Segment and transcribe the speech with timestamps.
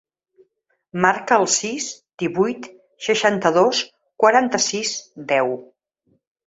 [1.05, 1.91] Marca el sis,
[2.23, 2.71] divuit,
[3.11, 3.85] seixanta-dos,
[4.25, 5.01] quaranta-sis,
[5.37, 5.57] deu.